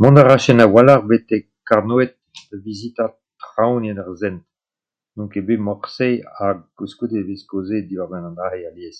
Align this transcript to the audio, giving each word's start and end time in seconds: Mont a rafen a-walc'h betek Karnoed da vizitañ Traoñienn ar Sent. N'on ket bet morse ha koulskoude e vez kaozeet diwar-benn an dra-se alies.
Mont 0.00 0.16
a 0.20 0.22
rafen 0.28 0.64
a-walc'h 0.64 1.04
betek 1.08 1.44
Karnoed 1.68 2.10
da 2.48 2.56
vizitañ 2.66 3.10
Traoñienn 3.40 4.02
ar 4.02 4.10
Sent. 4.20 4.40
N'on 5.14 5.30
ket 5.32 5.44
bet 5.48 5.64
morse 5.66 6.08
ha 6.36 6.46
koulskoude 6.76 7.16
e 7.20 7.26
vez 7.28 7.42
kaozeet 7.50 7.84
diwar-benn 7.86 8.28
an 8.28 8.34
dra-se 8.38 8.62
alies. 8.70 8.98